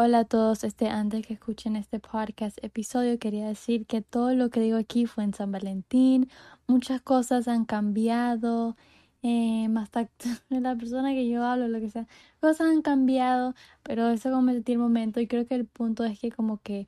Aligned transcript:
Hola 0.00 0.20
a 0.20 0.24
todos, 0.24 0.62
este 0.62 0.86
antes 0.86 1.26
que 1.26 1.34
escuchen 1.34 1.74
este 1.74 1.98
podcast 1.98 2.56
episodio 2.62 3.18
quería 3.18 3.48
decir 3.48 3.84
que 3.84 4.00
todo 4.00 4.32
lo 4.32 4.48
que 4.48 4.60
digo 4.60 4.76
aquí 4.78 5.06
fue 5.06 5.24
en 5.24 5.34
San 5.34 5.50
Valentín, 5.50 6.30
muchas 6.68 7.00
cosas 7.00 7.48
han 7.48 7.64
cambiado, 7.64 8.76
eh, 9.24 9.66
la 10.50 10.76
persona 10.76 11.14
que 11.14 11.28
yo 11.28 11.44
hablo, 11.44 11.66
lo 11.66 11.80
que 11.80 11.90
sea, 11.90 12.06
cosas 12.40 12.68
han 12.68 12.82
cambiado, 12.82 13.56
pero 13.82 14.08
eso 14.10 14.30
como 14.30 14.50
el 14.52 14.78
momento 14.78 15.18
y 15.18 15.26
creo 15.26 15.48
que 15.48 15.56
el 15.56 15.66
punto 15.66 16.04
es 16.04 16.20
que 16.20 16.30
como 16.30 16.58
que 16.62 16.86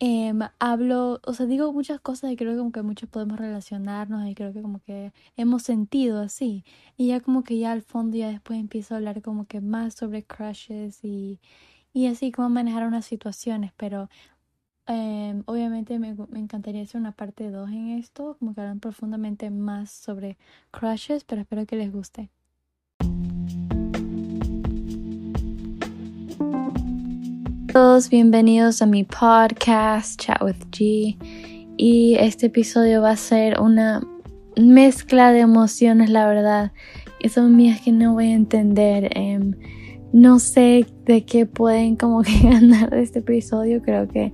eh, 0.00 0.34
hablo, 0.58 1.20
o 1.24 1.32
sea, 1.32 1.46
digo 1.46 1.72
muchas 1.72 2.00
cosas 2.00 2.32
y 2.32 2.36
creo 2.36 2.52
que 2.52 2.58
como 2.58 2.72
que 2.72 2.82
muchos 2.82 3.08
podemos 3.08 3.38
relacionarnos 3.38 4.28
y 4.28 4.34
creo 4.34 4.52
que 4.52 4.60
como 4.60 4.80
que 4.80 5.12
hemos 5.38 5.62
sentido 5.62 6.20
así. 6.20 6.64
Y 6.98 7.08
ya 7.08 7.20
como 7.20 7.44
que 7.44 7.58
ya 7.58 7.72
al 7.72 7.82
fondo 7.82 8.16
ya 8.18 8.28
después 8.28 8.58
empiezo 8.60 8.94
a 8.94 8.98
hablar 8.98 9.22
como 9.22 9.46
que 9.46 9.60
más 9.62 9.94
sobre 9.94 10.24
crushes 10.24 11.02
y 11.04 11.40
y 11.92 12.06
así 12.06 12.32
como 12.32 12.48
manejar 12.48 12.86
unas 12.86 13.04
situaciones, 13.04 13.72
pero 13.76 14.08
em, 14.86 15.42
obviamente 15.46 15.98
me, 15.98 16.14
encantaría 16.34 16.82
hacer 16.82 17.00
una 17.00 17.12
parte 17.12 17.50
2 17.50 17.70
en 17.70 17.90
esto, 17.98 18.36
como 18.38 18.54
que 18.54 18.62
hablan 18.62 18.80
profundamente 18.80 19.50
más 19.50 19.90
sobre 19.90 20.38
crushes, 20.70 21.24
pero 21.24 21.42
espero 21.42 21.66
que 21.66 21.76
les 21.76 21.92
guste. 21.92 22.30
Todos 27.72 28.10
bienvenidos 28.10 28.82
a 28.82 28.86
mi 28.86 29.04
podcast 29.04 30.20
Chat 30.20 30.42
with 30.42 30.60
G 30.70 31.16
y 31.78 32.16
este 32.18 32.46
episodio 32.46 33.00
va 33.00 33.10
a 33.10 33.16
ser 33.16 33.60
una 33.60 34.02
mezcla 34.56 35.32
de 35.32 35.40
emociones, 35.40 36.10
la 36.10 36.26
verdad, 36.26 36.72
y 37.18 37.30
son 37.30 37.56
mías 37.56 37.80
que 37.80 37.92
no 37.92 38.12
voy 38.14 38.26
a 38.26 38.34
entender. 38.34 39.10
Eh, 39.16 39.81
no 40.12 40.38
sé 40.38 40.86
de 41.06 41.24
qué 41.24 41.46
pueden 41.46 41.96
como 41.96 42.22
que 42.22 42.38
ganar 42.42 42.90
de 42.90 43.02
este 43.02 43.20
episodio. 43.20 43.82
Creo 43.82 44.08
que 44.08 44.32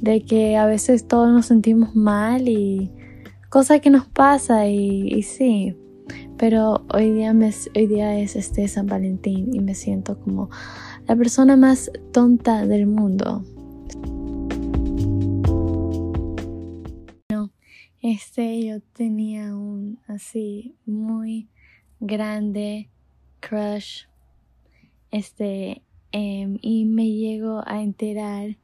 de 0.00 0.22
que 0.22 0.56
a 0.56 0.66
veces 0.66 1.06
todos 1.08 1.30
nos 1.30 1.46
sentimos 1.46 1.94
mal 1.94 2.48
y 2.48 2.90
cosa 3.48 3.78
que 3.78 3.90
nos 3.90 4.06
pasa 4.06 4.68
y, 4.68 5.22
sí. 5.22 5.74
Pero 6.36 6.84
hoy 6.92 7.12
día, 7.12 7.32
me, 7.32 7.50
hoy 7.74 7.86
día 7.86 8.18
es 8.18 8.36
este 8.36 8.68
San 8.68 8.86
Valentín 8.86 9.54
y 9.54 9.60
me 9.60 9.74
siento 9.74 10.20
como 10.20 10.50
la 11.06 11.16
persona 11.16 11.56
más 11.56 11.90
tonta 12.12 12.66
del 12.66 12.86
mundo. 12.86 13.42
No, 17.30 17.50
este 18.02 18.66
yo 18.66 18.80
tenía 18.92 19.56
un 19.56 19.98
así 20.06 20.76
muy 20.84 21.48
grande 22.00 22.90
crush 23.40 24.04
este, 25.16 25.82
em, 26.12 26.58
y 26.60 26.84
me 26.84 27.10
llego 27.10 27.62
a 27.66 27.82
enterar. 27.82 28.58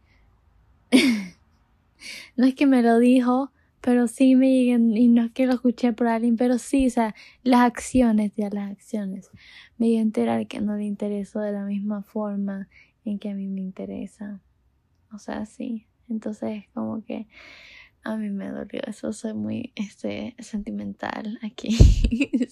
no 2.37 2.45
es 2.45 2.55
que 2.55 2.67
me 2.67 2.83
lo 2.83 2.99
dijo, 2.99 3.51
pero 3.81 4.07
sí 4.07 4.37
me 4.37 4.51
llegué, 4.51 4.75
y 5.01 5.09
no 5.09 5.25
es 5.25 5.33
que 5.33 5.47
lo 5.47 5.55
escuché 5.55 5.95
por 5.95 6.09
alguien, 6.09 6.37
pero 6.37 6.59
sí, 6.59 6.89
o 6.89 6.91
sea, 6.91 7.15
las 7.43 7.63
acciones, 7.63 8.33
ya 8.37 8.51
las 8.51 8.71
acciones. 8.71 9.31
Me 9.79 9.87
llegué 9.87 10.01
a 10.01 10.03
enterar 10.03 10.47
que 10.47 10.61
no 10.61 10.77
le 10.77 10.85
interesó 10.85 11.41
de 11.41 11.53
la 11.53 11.65
misma 11.65 12.03
forma 12.03 12.69
en 13.07 13.19
que 13.19 13.31
a 13.31 13.35
mí 13.35 13.47
me 13.47 13.63
interesa. 13.63 14.43
O 15.11 15.19
sea, 15.19 15.47
sí. 15.47 15.87
Entonces, 16.11 16.65
como 16.75 17.03
que 17.03 17.29
a 18.05 18.17
mí 18.17 18.29
me 18.29 18.51
dolió 18.51 18.83
eso. 18.87 19.15
Soy 19.15 19.33
muy 19.33 19.73
este, 19.75 20.37
sentimental 20.39 21.39
aquí. 21.43 21.79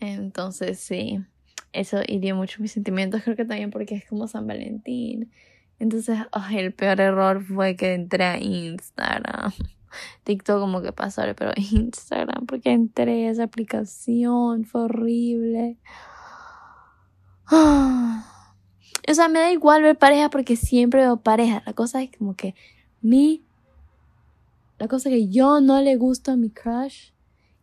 Entonces, 0.00 0.80
sí 0.80 1.24
eso 1.72 2.00
hirió 2.06 2.34
mucho 2.34 2.62
mis 2.62 2.72
sentimientos, 2.72 3.22
creo 3.22 3.36
que 3.36 3.44
también 3.44 3.70
porque 3.70 3.94
es 3.94 4.04
como 4.06 4.26
San 4.26 4.46
Valentín. 4.46 5.30
Entonces, 5.78 6.18
el 6.52 6.72
peor 6.72 7.00
error 7.00 7.44
fue 7.44 7.76
que 7.76 7.94
entré 7.94 8.24
a 8.24 8.38
Instagram. 8.38 9.52
TikTok 10.24 10.60
como 10.60 10.82
que 10.82 10.92
pasó, 10.92 11.22
pero 11.36 11.52
Instagram, 11.56 12.46
porque 12.46 12.72
entré 12.72 13.28
a 13.28 13.30
esa 13.30 13.44
aplicación, 13.44 14.64
fue 14.64 14.82
horrible. 14.82 15.76
O 19.10 19.14
sea, 19.14 19.28
me 19.28 19.38
da 19.38 19.50
igual 19.50 19.82
ver 19.82 19.96
pareja 19.96 20.28
porque 20.28 20.54
siempre 20.54 21.00
veo 21.00 21.16
pareja. 21.16 21.62
La 21.64 21.72
cosa 21.72 22.02
es 22.02 22.10
como 22.14 22.36
que 22.36 22.54
mi... 23.00 23.42
La 24.78 24.86
cosa 24.86 25.08
que 25.08 25.28
yo 25.28 25.62
no 25.62 25.80
le 25.80 25.96
gusto 25.96 26.32
a 26.32 26.36
mi 26.36 26.50
crush. 26.50 27.12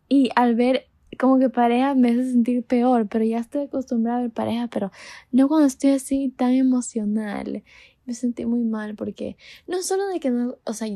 Y 0.08 0.30
al 0.34 0.56
ver 0.56 0.85
como 1.18 1.38
que 1.38 1.48
pareja 1.48 1.94
me 1.94 2.10
hace 2.10 2.30
sentir 2.30 2.62
peor, 2.64 3.08
pero 3.08 3.24
ya 3.24 3.38
estoy 3.38 3.62
acostumbrada 3.62 4.18
a 4.18 4.22
ver 4.22 4.30
pareja, 4.30 4.68
pero 4.68 4.90
no 5.32 5.48
cuando 5.48 5.66
estoy 5.66 5.90
así 5.90 6.28
tan 6.36 6.52
emocional. 6.52 7.62
Me 8.04 8.14
sentí 8.14 8.46
muy 8.46 8.62
mal 8.62 8.94
porque 8.94 9.36
no 9.66 9.82
solo 9.82 10.06
de 10.08 10.20
que 10.20 10.30
no, 10.30 10.56
o 10.64 10.72
sea, 10.72 10.88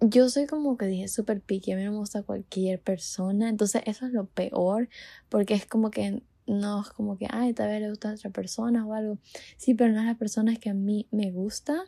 yo 0.00 0.28
soy 0.28 0.46
como 0.46 0.76
que 0.76 0.86
dije 0.86 1.08
súper 1.08 1.40
picky, 1.40 1.72
a 1.72 1.76
mí 1.76 1.82
me 1.82 1.90
gusta 1.90 2.22
cualquier 2.22 2.80
persona, 2.80 3.48
entonces 3.48 3.82
eso 3.84 4.06
es 4.06 4.12
lo 4.12 4.26
peor, 4.26 4.88
porque 5.28 5.54
es 5.54 5.66
como 5.66 5.90
que 5.90 6.22
no 6.46 6.80
es 6.80 6.88
como 6.90 7.18
que, 7.18 7.26
ay, 7.30 7.52
tal 7.52 7.68
vez 7.68 7.80
le 7.82 7.90
gusta 7.90 8.10
a 8.10 8.14
otra 8.14 8.30
persona 8.30 8.86
o 8.86 8.94
algo, 8.94 9.18
sí, 9.56 9.74
pero 9.74 9.92
no 9.92 10.00
es 10.00 10.06
la 10.06 10.14
persona 10.14 10.56
que 10.56 10.70
a 10.70 10.74
mí 10.74 11.06
me 11.10 11.30
gusta, 11.30 11.84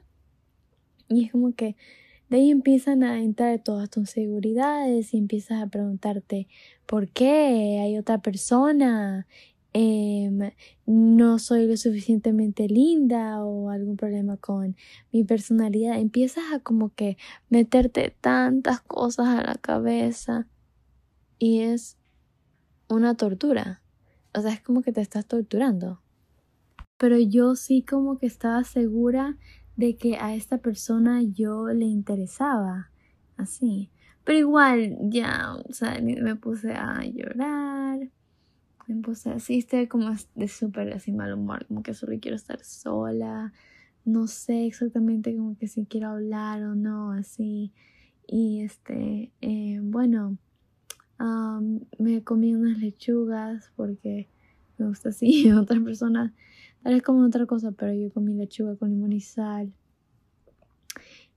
y 1.09 1.25
es 1.25 1.33
como 1.33 1.55
que 1.55 1.77
de 2.31 2.37
ahí 2.37 2.51
empiezan 2.51 3.03
a 3.03 3.21
entrar 3.21 3.59
todas 3.59 3.91
tus 3.91 4.03
inseguridades 4.03 5.13
y 5.13 5.19
empiezas 5.19 5.63
a 5.63 5.67
preguntarte 5.67 6.47
por 6.87 7.09
qué 7.09 7.81
hay 7.83 7.99
otra 7.99 8.19
persona, 8.19 9.27
em, 9.73 10.53
no 10.87 11.39
soy 11.41 11.67
lo 11.67 11.77
suficientemente 11.77 12.69
linda 12.69 13.45
o 13.45 13.71
algún 13.71 13.97
problema 13.97 14.37
con 14.37 14.77
mi 15.13 15.25
personalidad. 15.25 15.99
Empiezas 15.99 16.45
a 16.53 16.61
como 16.61 16.95
que 16.95 17.17
meterte 17.49 18.15
tantas 18.21 18.81
cosas 18.81 19.27
a 19.27 19.43
la 19.43 19.55
cabeza 19.57 20.47
y 21.39 21.61
es 21.61 21.97
una 22.89 23.17
tortura. 23.17 23.83
O 24.35 24.41
sea, 24.41 24.53
es 24.53 24.61
como 24.61 24.83
que 24.83 24.93
te 24.93 25.01
estás 25.01 25.27
torturando. 25.27 26.01
Pero 26.97 27.19
yo 27.19 27.57
sí 27.57 27.83
como 27.83 28.19
que 28.19 28.27
estaba 28.27 28.63
segura 28.63 29.37
de 29.81 29.97
que 29.97 30.17
a 30.17 30.35
esta 30.35 30.59
persona 30.59 31.23
yo 31.23 31.69
le 31.69 31.87
interesaba, 31.87 32.91
así. 33.39 33.91
Pero 34.25 34.39
igual, 34.39 34.99
ya, 35.01 35.55
o 35.55 35.73
sea, 35.73 35.99
me 36.03 36.37
puse 36.37 36.73
a 36.75 37.03
llorar, 37.07 37.99
me 38.87 39.03
puse 39.03 39.31
así, 39.31 39.59
estoy 39.59 39.87
como 39.87 40.15
de 40.35 40.49
súper 40.49 40.93
así 40.93 41.13
mal 41.13 41.33
humor, 41.33 41.65
como 41.67 41.83
que 41.83 41.95
solo 41.95 42.15
quiero 42.21 42.37
estar 42.37 42.63
sola, 42.63 43.55
no 44.05 44.27
sé 44.27 44.67
exactamente 44.67 45.35
como 45.35 45.57
que 45.57 45.67
si 45.67 45.87
quiero 45.87 46.09
hablar 46.09 46.63
o 46.63 46.75
no, 46.75 47.13
así. 47.13 47.73
Y 48.27 48.61
este, 48.61 49.33
eh, 49.41 49.81
bueno, 49.83 50.37
me 51.99 52.23
comí 52.23 52.55
unas 52.55 52.77
lechugas 52.77 53.73
porque 53.77 54.29
me 54.77 54.89
gusta 54.89 55.09
así, 55.09 55.51
otras 55.53 55.81
personas 55.81 56.33
Vez 56.85 57.03
como 57.03 57.25
otra 57.27 57.47
cosa, 57.47 57.73
pero 57.73 57.93
yo 57.93 58.13
comí 58.13 58.35
lechuga 58.35 58.77
con 58.77 58.91
limón 58.91 59.13
y 59.13 59.21
sal. 59.21 59.73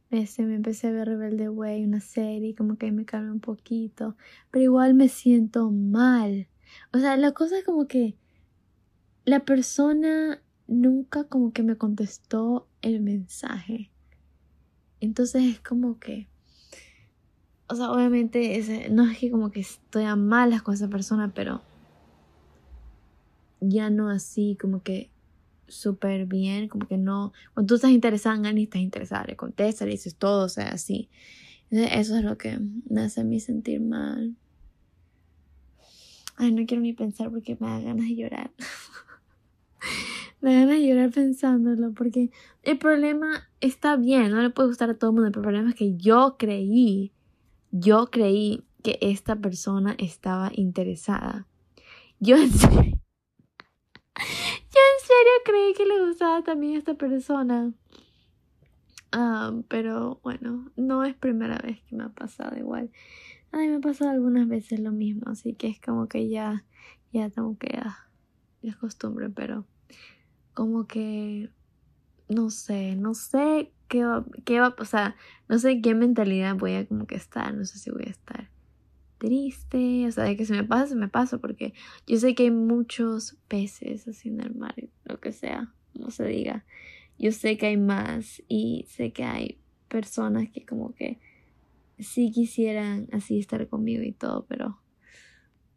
Este, 0.09 0.43
me 0.43 0.55
empecé 0.55 0.87
a 0.87 0.91
ver 0.91 1.07
Rebelde 1.07 1.49
Way, 1.49 1.85
una 1.85 1.99
serie, 1.99 2.55
como 2.55 2.77
que 2.77 2.91
me 2.91 3.03
calma 3.03 3.31
un 3.31 3.39
poquito. 3.39 4.15
Pero 4.51 4.63
igual 4.63 4.93
me 4.93 5.09
siento 5.09 5.71
mal. 5.71 6.47
O 6.93 6.99
sea, 6.99 7.17
la 7.17 7.31
cosa 7.31 7.57
es 7.57 7.65
como 7.65 7.87
que 7.87 8.15
la 9.25 9.43
persona 9.43 10.41
nunca 10.67 11.25
como 11.25 11.51
que 11.51 11.63
me 11.63 11.77
contestó 11.77 12.67
el 12.81 13.01
mensaje. 13.01 13.91
Entonces 14.99 15.43
es 15.43 15.59
como 15.59 15.99
que... 15.99 16.27
O 17.67 17.75
sea, 17.75 17.91
obviamente 17.91 18.89
no 18.91 19.09
es 19.09 19.17
que 19.17 19.31
como 19.31 19.49
que 19.49 19.61
estoy 19.61 20.03
a 20.03 20.15
malas 20.15 20.61
con 20.61 20.75
esa 20.75 20.89
persona, 20.89 21.33
pero 21.33 21.61
ya 23.59 23.89
no 23.89 24.09
así 24.09 24.57
como 24.59 24.83
que 24.83 25.09
súper 25.73 26.25
bien, 26.25 26.67
como 26.67 26.87
que 26.87 26.97
no, 26.97 27.33
cuando 27.53 27.67
tú 27.67 27.75
estás 27.75 27.91
interesada 27.91 28.35
en 28.35 28.45
alguien, 28.45 28.65
estás 28.65 28.81
interesada, 28.81 29.25
le 29.25 29.35
contestas, 29.35 29.87
le 29.87 29.93
dices 29.93 30.15
todo, 30.15 30.45
o 30.45 30.49
sea, 30.49 30.69
así. 30.69 31.09
Eso 31.69 32.17
es 32.17 32.23
lo 32.23 32.37
que 32.37 32.59
me 32.89 33.01
hace 33.01 33.21
a 33.21 33.23
mí 33.23 33.39
sentir 33.39 33.81
mal. 33.81 34.35
Ay, 36.35 36.51
no 36.51 36.65
quiero 36.65 36.81
ni 36.81 36.93
pensar 36.93 37.31
porque 37.31 37.57
me 37.59 37.67
da 37.67 37.79
ganas 37.79 38.05
de 38.05 38.15
llorar. 38.15 38.51
me 40.41 40.53
da 40.53 40.59
ganas 40.61 40.77
de 40.77 40.87
llorar 40.87 41.11
pensándolo 41.11 41.91
porque 41.93 42.29
el 42.61 42.77
problema 42.77 43.49
está 43.59 43.95
bien, 43.95 44.31
no 44.31 44.41
le 44.41 44.49
puede 44.49 44.69
gustar 44.69 44.89
a 44.89 44.97
todo 44.97 45.09
el 45.09 45.15
mundo, 45.15 45.27
el 45.27 45.43
problema 45.43 45.69
es 45.69 45.75
que 45.75 45.95
yo 45.95 46.35
creí, 46.37 47.11
yo 47.71 48.11
creí 48.11 48.63
que 48.83 48.99
esta 49.01 49.35
persona 49.35 49.95
estaba 49.97 50.51
interesada. 50.53 51.47
Yo 52.19 52.35
en 52.37 52.51
serio, 52.51 53.01
serio 55.13 55.33
creí 55.45 55.73
que 55.73 55.85
le 55.85 56.05
gustaba 56.05 56.43
también 56.43 56.75
a 56.75 56.79
esta 56.79 56.95
persona. 56.95 57.73
Ah, 59.11 59.53
pero 59.67 60.19
bueno, 60.23 60.71
no 60.75 61.03
es 61.03 61.15
primera 61.15 61.57
vez 61.57 61.81
que 61.83 61.95
me 61.95 62.05
ha 62.05 62.09
pasado 62.09 62.57
igual. 62.57 62.91
Ay, 63.51 63.67
me 63.67 63.75
ha 63.75 63.79
pasado 63.79 64.11
algunas 64.11 64.47
veces 64.47 64.79
lo 64.79 64.91
mismo, 64.91 65.23
así 65.27 65.53
que 65.53 65.67
es 65.67 65.79
como 65.79 66.07
que 66.07 66.29
ya, 66.29 66.65
ya 67.11 67.29
tengo 67.29 67.57
que, 67.57 67.67
ya, 67.73 68.09
es 68.63 68.75
costumbre, 68.75 69.29
pero 69.29 69.65
como 70.53 70.87
que 70.87 71.49
no 72.29 72.49
sé, 72.49 72.95
no 72.95 73.13
sé 73.13 73.71
qué 73.87 74.03
va, 74.05 74.25
qué 74.45 74.59
va, 74.59 74.73
o 74.79 74.85
sea, 74.85 75.15
no 75.47 75.59
sé 75.59 75.81
qué 75.81 75.93
mentalidad 75.93 76.55
voy 76.55 76.73
a 76.73 76.87
como 76.87 77.05
que 77.05 77.15
estar, 77.15 77.53
no 77.53 77.65
sé 77.65 77.77
si 77.77 77.91
voy 77.91 78.05
a 78.07 78.11
estar 78.11 78.52
triste, 79.23 80.05
o 80.05 80.11
sea, 80.11 80.25
de 80.25 80.35
que 80.35 80.45
se 80.45 80.53
me 80.53 80.65
pasa, 80.65 80.87
se 80.87 80.95
me 80.97 81.07
pasa, 81.07 81.37
porque 81.37 81.73
yo 82.05 82.17
sé 82.17 82.35
que 82.35 82.43
hay 82.43 82.51
muchos 82.51 83.37
peces 83.47 84.05
así 84.05 84.27
en 84.27 84.41
el 84.41 84.53
mar, 84.53 84.75
lo 85.05 85.21
que 85.21 85.31
sea, 85.31 85.73
no 85.93 86.11
se 86.11 86.25
diga. 86.25 86.65
Yo 87.17 87.31
sé 87.31 87.57
que 87.57 87.67
hay 87.67 87.77
más 87.77 88.43
y 88.49 88.85
sé 88.89 89.13
que 89.13 89.23
hay 89.23 89.59
personas 89.87 90.49
que 90.49 90.65
como 90.65 90.93
que 90.93 91.19
sí 91.99 92.31
quisieran 92.31 93.07
así 93.13 93.39
estar 93.39 93.65
conmigo 93.69 94.03
y 94.03 94.11
todo, 94.11 94.45
pero 94.49 94.81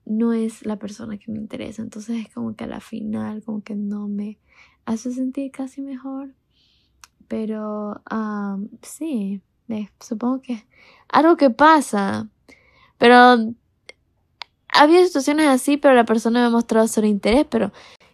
no 0.05 0.33
es 0.33 0.67
la 0.67 0.77
persona 0.81 1.17
que 1.17 1.31
me 1.31 1.39
interesa. 1.39 1.83
Entonces 1.83 2.27
es 2.27 2.35
como 2.35 2.57
que 2.57 2.65
a 2.65 2.67
la 2.67 2.81
final 2.81 3.45
como 3.45 3.63
que 3.63 3.77
no 3.77 4.09
me 4.09 4.41
hace 4.87 5.13
sentir 5.13 5.53
casi 5.53 5.83
mejor. 5.83 6.35
Pero 7.29 8.03
sí, 8.83 9.41
supongo 10.01 10.43
que 10.43 10.65
algo 11.09 11.37
que 11.37 11.51
pasa. 11.51 12.29
Pero 12.99 13.55
había 14.69 15.05
situaciones 15.05 15.47
así, 15.47 15.77
pero 15.77 15.95
la 15.95 16.05
persona 16.05 16.45
me 16.45 16.51
mostrado 16.51 16.87
su 16.89 17.05
interés, 17.05 17.47
pero 17.49 17.73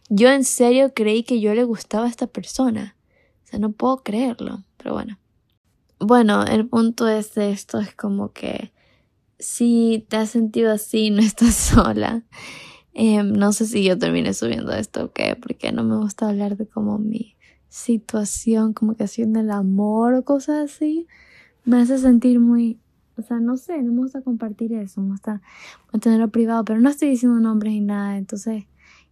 yo 0.08 0.30
en 0.30 0.44
serio 0.44 0.92
creí 0.94 1.22
que 1.22 1.40
yo 1.40 1.54
le 1.54 1.64
gustaba 1.64 2.06
a 2.06 2.10
esta 2.10 2.26
persona. 2.26 2.96
O 3.44 3.46
sea, 3.46 3.58
no 3.58 3.72
puedo 3.72 4.02
creerlo, 4.02 4.64
pero 4.76 4.94
bueno. 4.94 5.18
Bueno, 5.98 6.44
el 6.44 6.66
punto 6.66 7.08
es 7.08 7.34
de 7.34 7.52
esto, 7.52 7.78
es 7.78 7.94
como 7.94 8.32
que 8.32 8.72
si 9.38 10.06
te 10.08 10.16
has 10.16 10.30
sentido 10.30 10.72
así, 10.72 11.10
no 11.10 11.20
estás 11.20 11.54
sola. 11.74 12.24
Em, 12.94 13.32
no 13.32 13.52
sé 13.52 13.66
si 13.66 13.84
yo 13.84 13.98
termine 13.98 14.34
subiendo 14.34 14.72
esto 14.72 15.04
o 15.04 15.12
qué, 15.12 15.36
porque 15.40 15.72
no 15.72 15.82
me 15.82 15.96
gusta 15.96 16.28
hablar 16.28 16.56
de 16.56 16.66
como 16.66 16.98
mi 16.98 17.36
situación, 17.68 18.74
como 18.74 18.94
que 18.94 19.04
haciendo 19.04 19.40
el 19.40 19.50
amor 19.50 20.14
o 20.14 20.24
cosas 20.24 20.70
así. 20.70 21.06
Me 21.64 21.80
hace 21.80 21.98
sentir 21.98 22.38
muy 22.38 22.78
o 23.16 23.22
sea, 23.22 23.40
no 23.40 23.56
sé, 23.56 23.82
no 23.82 23.92
me 23.92 23.98
gusta 23.98 24.22
compartir 24.22 24.72
eso, 24.72 25.00
me 25.00 25.10
gusta 25.10 25.42
mantenerlo 25.92 26.28
privado, 26.28 26.64
pero 26.64 26.80
no 26.80 26.88
estoy 26.88 27.10
diciendo 27.10 27.38
nombres 27.40 27.72
ni 27.72 27.80
nada, 27.80 28.16
entonces, 28.16 28.64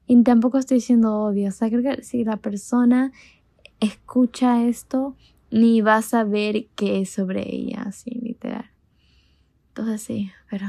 y 0.07 0.23
tampoco 0.23 0.59
estoy 0.59 0.77
diciendo 0.77 1.15
obvio, 1.15 1.49
o 1.49 1.53
sea, 1.53 1.69
creo 1.69 1.83
que 1.83 2.03
si 2.03 2.25
la 2.25 2.37
persona 2.37 3.13
escucha 3.79 4.65
esto, 4.65 5.17
ni 5.51 5.81
va 5.81 5.97
a 5.97 6.03
saber 6.03 6.69
qué 6.77 7.01
es 7.01 7.11
sobre 7.11 7.55
ella, 7.55 7.83
así, 7.87 8.11
literal. 8.11 8.71
Entonces 9.69 10.03
sí, 10.03 10.31
pero... 10.49 10.67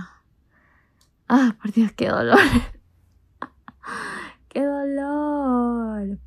Ah, 1.27 1.55
por 1.61 1.71
Dios, 1.71 1.91
qué 1.93 2.09
dolor. 2.09 2.37
qué 4.49 4.63
dolor. 4.63 6.19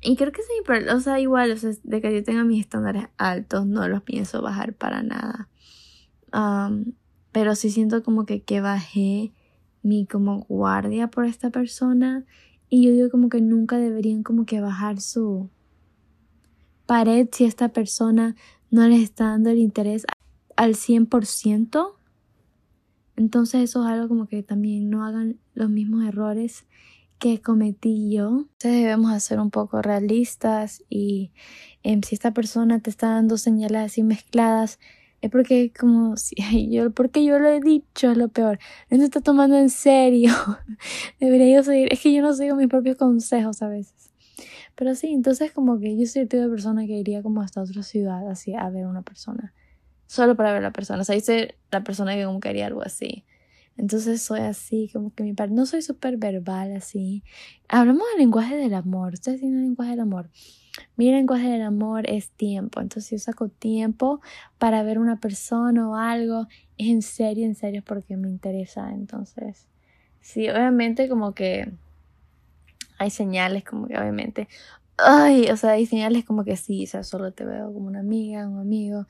Y 0.00 0.16
creo 0.16 0.32
que 0.32 0.42
sí, 0.42 0.52
pero, 0.66 0.96
o 0.96 1.00
sea, 1.00 1.20
igual, 1.20 1.52
o 1.52 1.56
sea, 1.56 1.70
de 1.84 2.00
que 2.00 2.12
yo 2.12 2.24
tenga 2.24 2.42
mis 2.42 2.60
estándares 2.60 3.08
altos, 3.16 3.66
no 3.66 3.86
los 3.86 4.02
pienso 4.02 4.42
bajar 4.42 4.74
para 4.74 5.02
nada 5.02 5.50
pero 7.32 7.54
sí 7.54 7.70
siento 7.70 8.02
como 8.02 8.26
que, 8.26 8.42
que 8.42 8.60
bajé 8.60 9.32
mi 9.82 10.06
como 10.06 10.40
guardia 10.48 11.08
por 11.08 11.24
esta 11.24 11.50
persona 11.50 12.24
y 12.68 12.86
yo 12.86 12.92
digo 12.92 13.10
como 13.10 13.28
que 13.28 13.40
nunca 13.40 13.78
deberían 13.78 14.22
como 14.22 14.46
que 14.46 14.60
bajar 14.60 15.00
su 15.00 15.50
pared 16.86 17.28
si 17.32 17.44
esta 17.44 17.70
persona 17.70 18.36
no 18.70 18.86
les 18.86 19.02
está 19.02 19.26
dando 19.26 19.50
el 19.50 19.58
interés 19.58 20.06
al 20.56 20.74
100%. 20.74 21.94
Entonces 23.16 23.62
eso 23.62 23.84
es 23.84 23.90
algo 23.90 24.08
como 24.08 24.26
que 24.26 24.42
también 24.42 24.90
no 24.90 25.04
hagan 25.04 25.38
los 25.54 25.68
mismos 25.68 26.04
errores 26.06 26.66
que 27.18 27.40
cometí 27.40 28.10
yo. 28.10 28.28
Entonces 28.40 28.82
debemos 28.82 29.22
ser 29.22 29.40
un 29.40 29.50
poco 29.50 29.82
realistas 29.82 30.82
y 30.88 31.32
em, 31.82 32.02
si 32.02 32.14
esta 32.14 32.32
persona 32.32 32.80
te 32.80 32.90
está 32.90 33.10
dando 33.10 33.36
señales 33.36 33.82
así 33.82 34.02
mezcladas, 34.02 34.78
es 35.20 35.30
porque 35.30 35.72
como 35.78 36.16
si 36.16 36.34
yo 36.70 36.90
porque 36.90 37.24
yo 37.24 37.38
lo 37.38 37.48
he 37.48 37.60
dicho 37.60 38.10
es 38.10 38.16
lo 38.16 38.28
peor. 38.28 38.58
No 38.90 38.98
se 38.98 39.04
está 39.04 39.20
tomando 39.20 39.56
en 39.56 39.70
serio. 39.70 40.32
Debería 41.20 41.56
yo 41.56 41.62
seguir 41.62 41.92
es 41.92 42.00
que 42.00 42.12
yo 42.12 42.22
no 42.22 42.34
sigo 42.34 42.56
mis 42.56 42.68
propios 42.68 42.96
consejos 42.96 43.62
a 43.62 43.68
veces. 43.68 44.10
Pero 44.74 44.94
sí 44.94 45.08
entonces 45.08 45.52
como 45.52 45.78
que 45.78 45.96
yo 45.98 46.06
soy 46.06 46.22
el 46.22 46.28
tipo 46.28 46.42
de 46.42 46.48
persona 46.48 46.86
que 46.86 46.94
iría 46.94 47.22
como 47.22 47.42
hasta 47.42 47.60
otra 47.62 47.82
ciudad 47.82 48.28
así 48.28 48.54
a 48.54 48.68
ver 48.70 48.84
a 48.84 48.88
una 48.88 49.02
persona. 49.02 49.52
Solo 50.06 50.36
para 50.36 50.52
ver 50.52 50.62
a 50.62 50.68
la 50.68 50.72
persona. 50.72 51.02
O 51.02 51.04
sea 51.04 51.16
hice 51.16 51.56
la 51.70 51.84
persona 51.84 52.14
que 52.14 52.24
como 52.24 52.40
quería 52.40 52.66
algo 52.66 52.82
así. 52.82 53.24
Entonces 53.76 54.20
soy 54.20 54.40
así, 54.40 54.90
como 54.92 55.14
que 55.14 55.22
mi 55.22 55.32
parte, 55.32 55.54
no 55.54 55.64
soy 55.64 55.80
súper 55.80 56.18
verbal 56.18 56.76
así. 56.76 57.22
Hablamos 57.68 58.02
del 58.10 58.18
lenguaje 58.18 58.56
del 58.56 58.74
amor, 58.74 59.14
ustedes 59.14 59.40
tienen 59.40 59.60
el 59.60 59.64
lenguaje 59.64 59.92
del 59.92 60.00
amor. 60.00 60.30
Mi 60.96 61.10
lenguaje 61.10 61.48
del 61.48 61.62
amor 61.62 62.08
es 62.08 62.30
tiempo, 62.30 62.80
entonces 62.80 63.10
yo 63.10 63.18
saco 63.18 63.48
tiempo 63.48 64.20
para 64.58 64.82
ver 64.82 64.98
una 64.98 65.16
persona 65.16 65.88
o 65.88 65.96
algo, 65.96 66.46
es 66.78 66.88
en 66.88 67.02
serio, 67.02 67.44
en 67.46 67.54
serio, 67.54 67.82
porque 67.84 68.16
me 68.16 68.28
interesa. 68.28 68.92
Entonces, 68.92 69.68
sí, 70.20 70.48
obviamente 70.48 71.08
como 71.08 71.34
que 71.34 71.72
hay 72.98 73.10
señales 73.10 73.64
como 73.64 73.86
que 73.86 73.98
obviamente, 73.98 74.48
ay, 74.98 75.48
o 75.50 75.56
sea, 75.56 75.70
hay 75.70 75.86
señales 75.86 76.24
como 76.24 76.44
que 76.44 76.56
sí, 76.56 76.84
o 76.84 76.86
sea, 76.86 77.02
solo 77.02 77.32
te 77.32 77.44
veo 77.44 77.72
como 77.72 77.86
una 77.86 78.00
amiga, 78.00 78.46
un 78.46 78.58
amigo, 78.60 79.06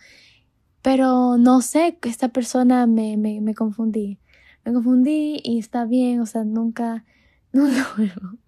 pero 0.83 1.37
no 1.37 1.61
sé, 1.61 1.99
esta 2.03 2.29
persona 2.29 2.87
me, 2.87 3.17
me, 3.17 3.41
me 3.41 3.55
confundí, 3.55 4.19
me 4.65 4.73
confundí 4.73 5.41
y 5.43 5.59
está 5.59 5.85
bien, 5.85 6.21
o 6.21 6.27
sea, 6.27 6.45
nunca, 6.45 7.05
nunca 7.53 7.89
vuelvo, 7.97 8.39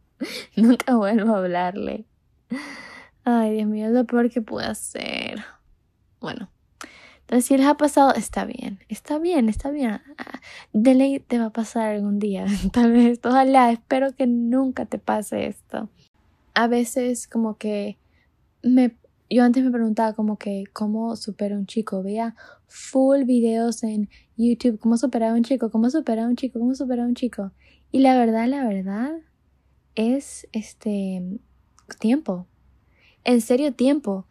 nunca 0.56 0.96
vuelvo 0.96 1.34
a 1.34 1.38
hablarle. 1.38 2.06
Ay, 3.24 3.54
Dios 3.54 3.68
mío, 3.68 3.86
es 3.86 3.92
lo 3.92 4.04
peor 4.04 4.30
que 4.30 4.42
puedo 4.42 4.66
hacer. 4.66 5.44
Bueno, 6.20 6.48
entonces 7.20 7.44
si 7.46 7.56
les 7.56 7.66
ha 7.66 7.76
pasado, 7.76 8.14
está 8.14 8.44
bien, 8.44 8.80
está 8.88 9.18
bien, 9.18 9.48
está 9.48 9.70
bien. 9.70 10.00
Ah, 10.18 10.40
de 10.72 10.94
ley 10.94 11.20
te 11.20 11.38
va 11.38 11.46
a 11.46 11.52
pasar 11.52 11.94
algún 11.94 12.18
día, 12.18 12.46
tal 12.72 12.92
vez, 12.92 13.20
ojalá, 13.24 13.70
espero 13.70 14.14
que 14.14 14.26
nunca 14.26 14.86
te 14.86 14.98
pase 14.98 15.46
esto. 15.46 15.88
A 16.54 16.66
veces 16.66 17.28
como 17.28 17.56
que 17.56 17.96
me, 18.62 18.96
yo 19.30 19.44
antes 19.44 19.64
me 19.64 19.70
preguntaba 19.70 20.14
como 20.14 20.36
que 20.36 20.64
cómo 20.72 21.16
supera 21.16 21.56
un 21.56 21.66
chico, 21.66 22.02
veía 22.02 22.34
full 22.66 23.24
videos 23.24 23.84
en 23.84 24.10
YouTube, 24.36 24.78
cómo 24.80 24.96
superar 24.96 25.30
a 25.30 25.34
un 25.34 25.44
chico, 25.44 25.70
cómo 25.70 25.90
superar 25.90 26.26
a 26.26 26.28
un 26.28 26.36
chico, 26.36 26.58
cómo 26.58 26.74
superar 26.74 27.04
a 27.04 27.08
un 27.08 27.14
chico. 27.14 27.52
Y 27.92 28.00
la 28.00 28.16
verdad, 28.16 28.48
la 28.48 28.66
verdad 28.66 29.12
es 29.94 30.48
este 30.52 31.22
tiempo 32.00 32.46
en 33.24 33.40
serio 33.40 33.72
tiempo. 33.72 34.26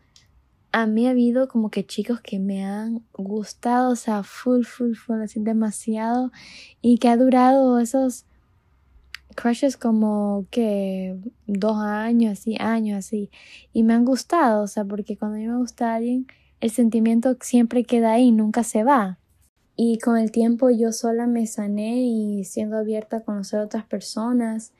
A 0.71 0.86
mí 0.86 1.07
ha 1.07 1.12
habido 1.12 1.48
como 1.50 1.69
que 1.69 1.86
chicos 1.86 2.21
que 2.21 2.39
me 2.39 2.63
han 2.63 3.03
gustado, 3.13 3.91
o 3.91 3.95
sea, 3.95 4.24
full, 4.24 4.63
full, 4.63 4.93
full, 4.93 5.21
así 5.21 5.39
demasiado. 5.41 6.31
Y 6.81 6.98
que 6.98 7.10
ha 7.10 7.17
durado 7.17 7.79
esos 7.79 8.25
crushes 9.36 9.77
como 9.77 10.45
que 10.50 11.17
dos 11.48 11.77
años, 11.77 12.39
así, 12.39 12.55
años, 12.60 13.00
así. 13.00 13.29
Y 13.74 13.83
me 13.83 13.93
han 13.93 14.05
gustado, 14.05 14.63
o 14.63 14.67
sea, 14.67 14.86
porque 14.86 15.17
cuando 15.17 15.38
a 15.38 15.39
mí 15.39 15.48
me 15.48 15.57
gusta 15.57 15.93
alguien, 15.95 16.27
el 16.62 16.69
sentimiento 16.69 17.36
siempre 17.41 17.83
queda 17.83 18.13
ahí, 18.13 18.31
nunca 18.31 18.63
se 18.63 18.83
va. 18.83 19.17
Y 19.75 20.00
con 20.00 20.17
el 20.17 20.31
tiempo 20.31 20.69
yo 20.69 20.91
sola 20.91 21.27
me 21.27 21.48
sané 21.48 22.03
y 22.03 22.43
siendo 22.43 22.77
abierta 22.77 23.17
a 23.17 23.21
conocer 23.21 23.60
otras 23.60 23.86
personas 23.86 24.74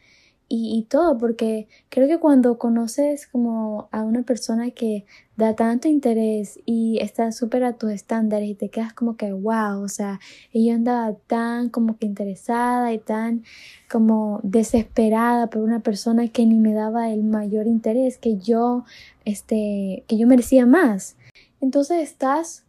y, 0.54 0.86
todo, 0.90 1.18
porque 1.18 1.70
creo 1.88 2.10
que 2.10 2.20
cuando 2.20 2.58
conoces 2.58 3.26
como 3.26 3.88
a 3.92 4.04
una 4.04 4.24
persona 4.24 4.72
que 4.72 5.06
da 5.38 5.56
tanto 5.56 5.88
interés 5.88 6.60
y 6.66 7.00
está 7.00 7.32
súper 7.32 7.64
a 7.64 7.78
tus 7.78 7.92
estándares 7.92 8.50
y 8.50 8.56
te 8.56 8.68
quedas 8.70 8.92
como 8.92 9.16
que 9.16 9.32
wow, 9.32 9.82
o 9.82 9.88
sea, 9.88 10.20
ella 10.52 10.76
andaba 10.76 11.16
tan 11.28 11.70
como 11.70 11.98
que 11.98 12.06
interesada 12.06 12.92
y 12.92 13.00
tan 13.00 13.44
como 13.90 14.42
desesperada 14.44 15.48
por 15.48 15.62
una 15.62 15.80
persona 15.80 16.28
que 16.28 16.46
ni 16.46 16.58
me 16.58 16.74
daba 16.74 17.10
el 17.12 17.24
mayor 17.24 17.66
interés 17.68 18.18
que 18.18 18.38
yo, 18.38 18.84
este, 19.24 20.04
que 20.08 20.18
yo 20.18 20.28
merecía 20.28 20.66
más. 20.66 21.16
Entonces 21.62 22.04
estás 22.04 22.66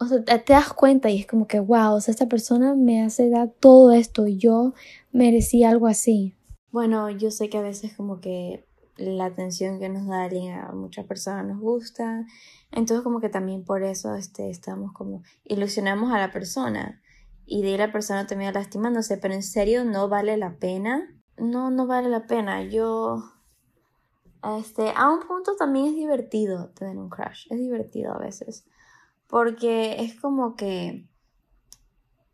o 0.00 0.06
sea, 0.06 0.22
te 0.22 0.52
das 0.52 0.72
cuenta 0.74 1.10
y 1.10 1.20
es 1.20 1.26
como 1.26 1.48
que, 1.48 1.58
wow, 1.58 1.94
o 1.94 2.00
sea, 2.00 2.12
esta 2.12 2.28
persona 2.28 2.74
me 2.74 3.02
hace 3.02 3.30
dar 3.30 3.50
todo 3.58 3.92
esto, 3.92 4.28
y 4.28 4.36
yo 4.36 4.74
merecía 5.10 5.70
algo 5.70 5.88
así. 5.88 6.34
Bueno, 6.70 7.10
yo 7.10 7.30
sé 7.30 7.48
que 7.48 7.58
a 7.58 7.62
veces 7.62 7.96
como 7.96 8.20
que 8.20 8.66
la 8.96 9.26
atención 9.26 9.78
que 9.78 9.88
nos 9.88 10.06
da 10.06 10.24
a 10.24 10.72
muchas 10.72 11.06
personas 11.06 11.46
nos 11.46 11.60
gusta, 11.60 12.26
entonces 12.72 13.02
como 13.02 13.20
que 13.20 13.28
también 13.28 13.64
por 13.64 13.82
eso 13.82 14.14
este, 14.14 14.50
estamos 14.50 14.92
como 14.92 15.22
ilusionamos 15.44 16.12
a 16.12 16.18
la 16.18 16.32
persona 16.32 17.00
y 17.50 17.62
de 17.62 17.68
ahí 17.68 17.78
la 17.78 17.90
persona 17.90 18.26
termina 18.26 18.52
lastimándose, 18.52 19.16
pero 19.16 19.32
en 19.32 19.42
serio 19.42 19.82
no 19.84 20.08
vale 20.10 20.36
la 20.36 20.58
pena. 20.58 21.08
No, 21.38 21.70
no 21.70 21.86
vale 21.86 22.10
la 22.10 22.26
pena. 22.26 22.62
Yo, 22.62 23.24
este, 24.58 24.92
a 24.94 25.08
un 25.08 25.20
punto 25.20 25.56
también 25.56 25.86
es 25.86 25.94
divertido 25.94 26.68
tener 26.70 26.98
un 26.98 27.08
crush, 27.08 27.46
es 27.50 27.58
divertido 27.58 28.12
a 28.12 28.18
veces, 28.18 28.66
porque 29.28 30.02
es 30.02 30.20
como 30.20 30.56
que 30.56 31.07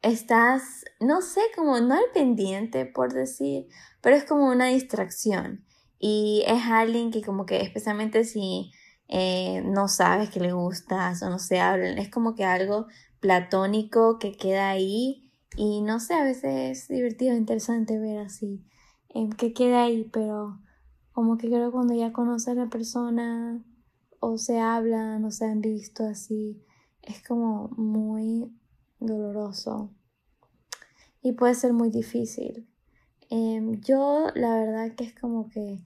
estás, 0.04 0.84
no 1.00 1.22
sé, 1.22 1.40
como 1.56 1.80
no 1.80 1.94
al 1.94 2.04
pendiente, 2.12 2.84
por 2.84 3.12
decir, 3.12 3.66
pero 4.02 4.14
es 4.14 4.24
como 4.24 4.48
una 4.48 4.66
distracción. 4.66 5.64
Y 5.98 6.44
es 6.46 6.62
alguien 6.66 7.10
que 7.10 7.22
como 7.22 7.46
que 7.46 7.62
especialmente 7.62 8.24
si 8.24 8.70
eh, 9.08 9.62
no 9.64 9.88
sabes 9.88 10.28
que 10.28 10.40
le 10.40 10.52
gustas 10.52 11.22
o 11.22 11.30
no 11.30 11.38
se 11.38 11.58
hablan, 11.58 11.98
es 11.98 12.10
como 12.10 12.34
que 12.34 12.44
algo 12.44 12.86
platónico 13.20 14.18
que 14.18 14.36
queda 14.36 14.68
ahí 14.68 15.32
y 15.56 15.80
no 15.80 16.00
sé, 16.00 16.14
a 16.14 16.24
veces 16.24 16.82
es 16.82 16.88
divertido, 16.88 17.34
interesante 17.34 17.98
ver 17.98 18.18
así, 18.18 18.62
eh, 19.08 19.30
que 19.38 19.54
queda 19.54 19.84
ahí, 19.84 20.10
pero 20.12 20.60
como 21.12 21.38
que 21.38 21.48
creo 21.48 21.72
cuando 21.72 21.94
ya 21.94 22.12
conoces 22.12 22.48
a 22.48 22.54
la 22.54 22.68
persona 22.68 23.64
o 24.20 24.36
se 24.36 24.58
hablan 24.58 25.24
o 25.24 25.30
se 25.30 25.46
han 25.46 25.62
visto 25.62 26.04
así, 26.04 26.62
es 27.02 27.22
como 27.22 27.68
muy 27.76 28.50
doloroso 29.06 29.90
y 31.22 31.32
puede 31.32 31.54
ser 31.54 31.72
muy 31.72 31.90
difícil. 31.90 32.68
Em, 33.30 33.80
yo 33.80 34.28
la 34.34 34.56
verdad 34.56 34.94
que 34.94 35.04
es 35.04 35.14
como 35.14 35.48
que 35.48 35.82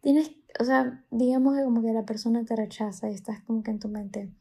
tienes, 0.00 0.32
o 0.58 0.64
sea, 0.64 1.04
digamos 1.10 1.56
que 1.56 1.64
como 1.64 1.82
que 1.82 1.92
la 1.92 2.04
persona 2.04 2.44
te 2.44 2.56
rechaza 2.56 3.08
y 3.08 3.14
estás 3.14 3.40
como 3.42 3.62
que 3.62 3.70
en 3.70 3.78
tu 3.78 3.88
mente, 3.88 4.32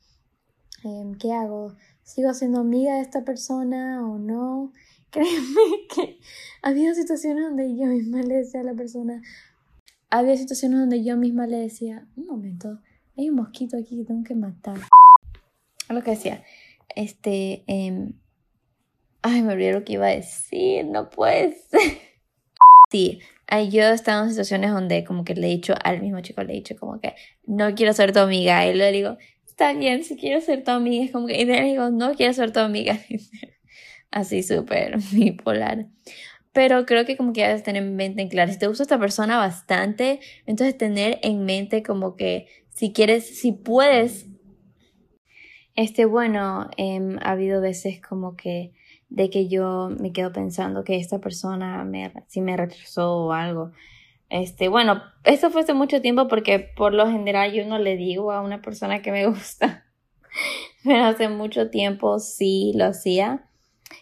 em, 0.84 1.14
¿qué 1.16 1.34
hago? 1.34 1.76
¿Sigo 2.04 2.34
siendo 2.34 2.62
amiga 2.62 2.96
de 2.96 3.02
esta 3.02 3.24
persona 3.24 4.06
o 4.08 4.18
no? 4.18 4.74
Créeme 5.12 5.88
que 5.94 6.20
había 6.62 6.94
situaciones 6.94 7.44
donde 7.46 7.76
yo 7.76 7.86
misma 7.86 8.22
le 8.22 8.38
decía 8.38 8.62
a 8.62 8.64
la 8.64 8.74
persona, 8.74 9.22
había 10.10 10.36
situaciones 10.36 10.80
donde 10.80 11.04
yo 11.04 11.18
misma 11.18 11.46
le 11.48 11.58
decía, 11.58 12.08
un 12.16 12.26
momento, 12.26 12.80
hay 13.18 13.30
un 13.30 13.36
mosquito 13.36 13.78
aquí 13.78 13.98
que 13.98 14.06
tengo 14.06 14.24
que 14.24 14.36
matar. 14.36 14.80
Lo 15.90 16.04
que 16.04 16.12
decía, 16.12 16.44
este, 16.96 17.64
eh, 17.68 18.10
ay, 19.22 19.42
me 19.42 19.54
olvidé 19.54 19.74
lo 19.74 19.84
que 19.84 19.94
iba 19.94 20.08
a 20.08 20.16
decir, 20.16 20.86
no 20.86 21.10
puedes. 21.10 21.68
sí, 22.92 23.20
yo 23.70 23.84
he 23.84 23.94
estado 23.94 24.24
en 24.24 24.30
situaciones 24.30 24.72
donde 24.72 25.04
como 25.04 25.24
que 25.24 25.36
le 25.36 25.48
he 25.48 25.50
dicho 25.50 25.74
al 25.84 26.02
mismo 26.02 26.22
chico, 26.22 26.44
le 26.44 26.54
he 26.54 26.56
dicho 26.58 26.76
como 26.78 27.00
que 27.00 27.16
no 27.46 27.74
quiero 27.76 27.94
ser 27.94 28.14
tu 28.14 28.20
amiga, 28.20 28.66
y 28.66 28.74
le 28.74 28.92
digo, 28.92 29.18
está 29.46 29.74
bien, 29.74 30.04
si 30.04 30.16
quiero 30.16 30.40
ser 30.40 30.64
tu 30.64 30.72
amiga, 30.72 31.04
es 31.04 31.12
como 31.12 31.28
que, 31.28 31.42
y 31.42 31.46
le 31.46 31.62
digo, 31.64 31.90
no 31.90 32.14
quiero 32.14 32.34
ser 32.34 32.52
tu 32.52 32.60
amiga. 32.60 32.98
Así 34.12 34.42
súper 34.42 34.98
bipolar. 35.12 35.88
Pero 36.52 36.86
creo 36.86 37.06
que 37.06 37.16
como 37.16 37.34
que 37.34 37.46
debes 37.46 37.64
tener 37.64 37.84
en 37.84 37.96
mente 37.96 38.22
en 38.22 38.30
claro, 38.30 38.52
si 38.52 38.58
te 38.58 38.68
gusta 38.68 38.84
esta 38.84 39.00
persona 39.00 39.38
bastante, 39.38 40.20
entonces 40.46 40.78
tener 40.78 41.20
en 41.22 41.46
mente 41.46 41.84
como 41.84 42.16
que 42.16 42.48
si 42.70 42.92
quieres, 42.92 43.40
si 43.40 43.52
puedes, 43.52 44.28
este, 45.82 46.04
bueno, 46.04 46.70
em, 46.76 47.18
ha 47.22 47.32
habido 47.32 47.62
veces 47.62 48.02
como 48.02 48.36
que 48.36 48.74
de 49.08 49.30
que 49.30 49.48
yo 49.48 49.90
me 49.98 50.12
quedo 50.12 50.34
pensando 50.34 50.84
que 50.84 50.98
esta 50.98 51.20
persona 51.20 51.86
me, 51.86 52.12
si 52.28 52.42
me 52.42 52.58
rechazó 52.58 53.16
o 53.16 53.32
algo. 53.32 53.72
Este, 54.30 54.68
bueno, 54.68 55.02
esto 55.24 55.50
fue 55.50 55.62
hace 55.62 55.74
mucho 55.74 56.02
tiempo 56.02 56.28
porque 56.28 56.60
por 56.60 56.94
lo 56.94 57.10
general 57.10 57.54
yo 57.54 57.66
no 57.66 57.80
le 57.80 57.96
digo 57.96 58.34
a 58.34 58.42
una 58.42 58.62
persona 58.62 59.02
que 59.02 59.14
me 59.14 59.26
gusta. 59.30 59.86
Pero 60.84 61.06
hace 61.06 61.30
mucho 61.30 61.70
tiempo 61.70 62.20
sí 62.20 62.74
lo 62.76 62.84
hacía. 62.84 63.48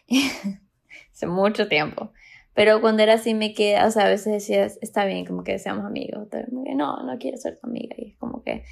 hace 1.14 1.28
mucho 1.28 1.68
tiempo. 1.68 2.12
Pero 2.56 2.82
cuando 2.82 3.04
era 3.04 3.14
así 3.14 3.36
me 3.36 3.54
queda, 3.54 3.86
o 3.86 3.92
sea, 3.92 4.06
a 4.06 4.10
veces 4.10 4.34
decías, 4.34 4.80
está 4.82 5.06
bien, 5.06 5.28
como 5.28 5.44
que 5.44 5.60
seamos 5.60 5.86
amigos. 5.86 6.28
no, 6.52 7.04
no 7.04 7.18
quiero 7.20 7.38
ser 7.38 7.60
tu 7.60 7.68
amiga. 7.68 7.96
Y 8.00 8.14
es 8.14 8.18
como 8.18 8.42
que 8.42 8.64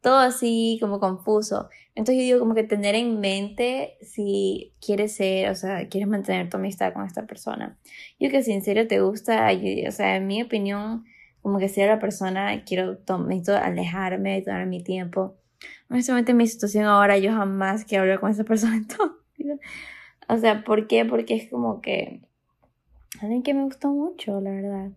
todo 0.00 0.18
así 0.18 0.78
como 0.80 0.98
confuso. 1.00 1.68
Entonces 1.94 2.16
yo 2.16 2.22
digo 2.22 2.38
como 2.38 2.54
que 2.54 2.64
tener 2.64 2.94
en 2.94 3.20
mente 3.20 3.96
si 4.00 4.72
quieres 4.84 5.14
ser, 5.14 5.50
o 5.50 5.54
sea, 5.54 5.88
quieres 5.88 6.08
mantener 6.08 6.48
tu 6.48 6.56
amistad 6.56 6.92
con 6.92 7.04
esta 7.04 7.26
persona. 7.26 7.78
Yo 8.18 8.30
que 8.30 8.42
si 8.42 8.58
te 8.60 9.00
gusta, 9.00 9.50
o 9.88 9.92
sea, 9.92 10.16
en 10.16 10.26
mi 10.26 10.42
opinión, 10.42 11.04
como 11.42 11.58
que 11.58 11.68
sea 11.68 11.86
la 11.86 11.98
persona, 11.98 12.64
quiero 12.64 12.98
necesito 13.26 13.56
alejarme, 13.56 14.42
tomar 14.42 14.66
mi 14.66 14.82
tiempo. 14.82 15.36
Honestamente 15.90 16.30
en 16.30 16.38
mi 16.38 16.46
situación 16.46 16.84
ahora 16.84 17.18
yo 17.18 17.32
jamás 17.32 17.84
quiero 17.84 18.02
hablar 18.02 18.20
con 18.20 18.30
esa 18.30 18.44
persona 18.44 18.76
en 18.76 18.86
todo. 18.86 19.18
O 20.28 20.38
sea, 20.38 20.64
¿por 20.64 20.86
qué? 20.86 21.04
Porque 21.04 21.34
es 21.34 21.50
como 21.50 21.80
que 21.80 22.22
alguien 23.20 23.42
que 23.42 23.52
me 23.52 23.64
gustó 23.64 23.88
mucho, 23.88 24.40
la 24.40 24.50
verdad. 24.52 24.90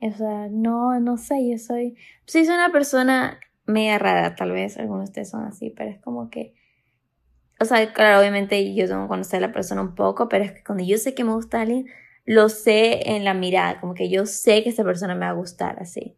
O 0.00 0.12
sea, 0.12 0.48
no, 0.50 0.98
no 0.98 1.18
sé, 1.18 1.48
yo 1.48 1.58
soy, 1.58 1.96
sí 2.24 2.46
soy 2.46 2.54
una 2.54 2.72
persona 2.72 3.38
media 3.70 3.98
rara, 3.98 4.34
tal 4.34 4.52
vez 4.52 4.76
algunos 4.78 5.06
de 5.06 5.10
ustedes 5.10 5.30
son 5.30 5.44
así, 5.44 5.70
pero 5.70 5.90
es 5.90 5.98
como 6.00 6.30
que, 6.30 6.54
o 7.58 7.64
sea, 7.64 7.92
claro, 7.92 8.20
obviamente 8.20 8.74
yo 8.74 8.86
tengo 8.86 9.02
que 9.02 9.08
conocer 9.08 9.38
a 9.42 9.48
la 9.48 9.52
persona 9.52 9.82
un 9.82 9.94
poco, 9.94 10.28
pero 10.28 10.44
es 10.44 10.52
que 10.52 10.64
cuando 10.64 10.84
yo 10.84 10.98
sé 10.98 11.14
que 11.14 11.24
me 11.24 11.32
gusta 11.32 11.60
alguien, 11.60 11.86
lo 12.24 12.48
sé 12.48 13.10
en 13.10 13.24
la 13.24 13.34
mirada, 13.34 13.80
como 13.80 13.94
que 13.94 14.08
yo 14.10 14.26
sé 14.26 14.62
que 14.62 14.70
esa 14.70 14.84
persona 14.84 15.14
me 15.14 15.26
va 15.26 15.30
a 15.30 15.34
gustar 15.34 15.78
así. 15.80 16.16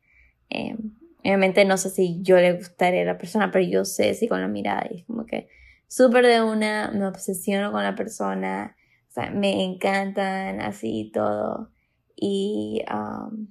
Em, 0.50 0.94
obviamente 1.20 1.64
no 1.64 1.76
sé 1.76 1.90
si 1.90 2.22
yo 2.22 2.36
le 2.36 2.54
gustaría 2.54 3.02
a 3.02 3.04
la 3.04 3.18
persona, 3.18 3.50
pero 3.50 3.64
yo 3.64 3.84
sé 3.84 4.14
si 4.14 4.28
con 4.28 4.40
la 4.40 4.48
mirada, 4.48 4.86
y 4.90 4.98
es 5.00 5.04
como 5.06 5.26
que 5.26 5.48
súper 5.88 6.26
de 6.26 6.42
una, 6.42 6.90
me 6.92 7.06
obsesiono 7.06 7.72
con 7.72 7.82
la 7.82 7.94
persona, 7.94 8.76
o 9.08 9.12
sea, 9.12 9.30
me 9.30 9.62
encantan 9.62 10.60
así 10.60 11.10
todo. 11.12 11.70
Y 12.16 12.82
um, 12.90 13.48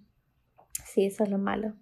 sí, 0.85 1.05
eso 1.05 1.23
es 1.23 1.29
lo 1.29 1.37
malo. 1.37 1.75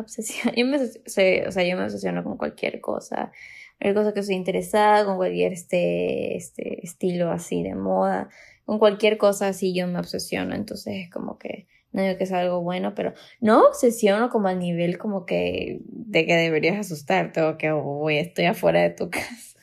Obsesión. 0.00 0.54
Yo 0.56 0.66
me, 0.66 0.76
o 0.78 1.50
sea, 1.50 1.64
yo 1.64 1.76
me 1.76 1.84
obsesiono 1.84 2.24
con 2.24 2.36
cualquier 2.36 2.80
cosa. 2.80 3.32
Cualquier 3.78 3.94
cosa 3.94 4.14
que 4.14 4.22
soy 4.22 4.34
interesada, 4.34 5.04
con 5.04 5.16
cualquier 5.16 5.52
este, 5.52 6.36
este 6.36 6.84
estilo 6.84 7.30
así 7.30 7.62
de 7.62 7.74
moda. 7.74 8.28
Con 8.64 8.78
cualquier 8.78 9.18
cosa 9.18 9.48
así 9.48 9.74
yo 9.74 9.86
me 9.86 9.98
obsesiono. 9.98 10.54
Entonces 10.54 10.94
es 11.04 11.10
como 11.10 11.38
que 11.38 11.66
no 11.92 12.02
digo 12.02 12.18
que 12.18 12.24
es 12.24 12.32
algo 12.32 12.60
bueno, 12.60 12.94
pero 12.94 13.14
no 13.40 13.66
obsesiono 13.66 14.28
como 14.28 14.48
al 14.48 14.58
nivel 14.58 14.98
como 14.98 15.24
que 15.24 15.80
de 15.84 16.26
que 16.26 16.34
deberías 16.34 16.78
asustarte 16.78 17.40
o 17.42 17.56
que 17.56 17.72
voy 17.72 18.18
estoy 18.18 18.44
afuera 18.44 18.82
de 18.82 18.90
tu 18.90 19.10
casa. 19.10 19.58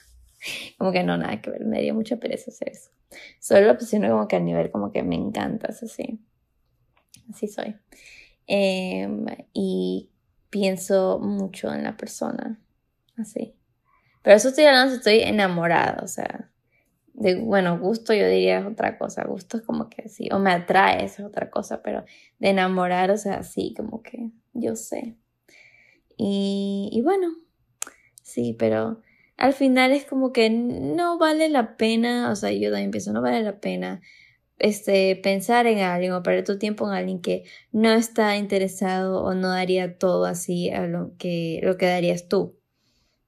Como 0.77 0.91
que 0.91 1.03
no, 1.03 1.17
nada 1.17 1.41
que 1.41 1.51
ver, 1.51 1.65
me 1.65 1.81
dio 1.81 1.93
mucha 1.93 2.17
pereza 2.17 2.51
hacer 2.51 2.69
eso. 2.69 2.89
Solo 3.39 3.67
lo 3.67 3.71
obsesiono 3.73 4.09
como 4.09 4.27
que 4.27 4.35
al 4.35 4.45
nivel 4.45 4.71
como 4.71 4.91
que 4.91 5.03
me 5.03 5.15
encanta, 5.15 5.67
así. 5.69 6.19
Así 7.31 7.47
soy. 7.47 7.75
Em, 8.47 9.25
y 9.53 10.09
pienso 10.55 11.19
mucho 11.19 11.73
en 11.73 11.83
la 11.83 11.97
persona, 11.97 12.61
así. 13.17 13.57
Pero 14.21 14.37
eso 14.37 14.47
estoy 14.47 14.63
hablando, 14.63 14.95
estoy 14.95 15.19
enamorada, 15.19 15.99
o 16.01 16.07
sea, 16.07 16.49
de, 17.13 17.35
bueno, 17.35 17.77
gusto 17.77 18.13
yo 18.13 18.25
diría 18.25 18.59
es 18.59 18.65
otra 18.65 18.97
cosa, 18.97 19.25
gusto 19.25 19.57
es 19.57 19.63
como 19.63 19.89
que 19.89 20.07
sí, 20.07 20.29
o 20.31 20.39
me 20.39 20.51
atrae, 20.51 21.03
es 21.03 21.19
otra 21.19 21.49
cosa, 21.49 21.83
pero 21.83 22.05
de 22.39 22.51
enamorar, 22.51 23.11
o 23.11 23.17
sea, 23.17 23.43
sí, 23.43 23.73
como 23.75 24.01
que 24.01 24.31
yo 24.53 24.77
sé. 24.77 25.17
Y, 26.15 26.89
y 26.93 27.01
bueno, 27.01 27.35
sí, 28.23 28.55
pero 28.57 29.01
al 29.35 29.51
final 29.51 29.91
es 29.91 30.05
como 30.05 30.31
que 30.31 30.49
no 30.49 31.17
vale 31.17 31.49
la 31.49 31.75
pena, 31.75 32.31
o 32.31 32.35
sea, 32.37 32.53
yo 32.53 32.71
también 32.71 32.91
pienso, 32.91 33.11
no 33.11 33.21
vale 33.21 33.43
la 33.43 33.59
pena 33.59 34.01
este, 34.57 35.15
pensar 35.17 35.67
en 35.67 35.79
alguien 35.79 36.13
o 36.13 36.23
perder 36.23 36.45
tu 36.45 36.57
tiempo 36.57 36.87
en 36.87 36.93
alguien 36.93 37.21
que 37.21 37.43
no 37.71 37.91
está 37.91 38.37
interesado 38.37 39.23
o 39.23 39.33
no 39.33 39.49
daría 39.49 39.97
todo 39.97 40.25
así 40.25 40.69
a 40.69 40.87
lo 40.87 41.15
que, 41.17 41.59
lo 41.63 41.77
que 41.77 41.87
darías 41.87 42.27
tú. 42.27 42.57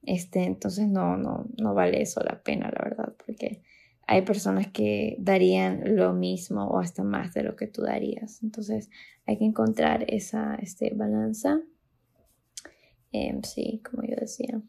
Este, 0.02 0.44
entonces 0.44 0.88
no, 0.88 1.16
no, 1.16 1.46
no 1.58 1.74
vale 1.74 2.00
eso 2.00 2.22
la 2.22 2.42
pena, 2.42 2.70
la 2.74 2.82
verdad, 2.82 3.14
porque 3.26 3.62
hay 4.06 4.22
personas 4.22 4.68
que 4.68 5.16
darían 5.18 5.96
lo 5.96 6.14
mismo 6.14 6.64
o 6.64 6.78
hasta 6.78 7.04
más 7.04 7.34
de 7.34 7.42
lo 7.42 7.56
que 7.56 7.66
tú 7.66 7.82
darías. 7.82 8.42
Entonces 8.42 8.88
hay 9.26 9.36
que 9.36 9.44
encontrar 9.44 10.06
esa 10.08 10.54
este, 10.54 10.94
balanza. 10.94 11.60
Em, 13.12 13.42
sí, 13.42 13.82
como 13.88 14.02
yo 14.04 14.16
decía. 14.16 14.62